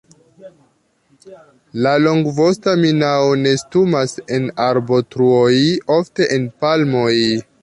[1.87, 5.55] La Longvosta minao nestumas en arbotruoj,
[5.99, 7.17] ofte en palmoj.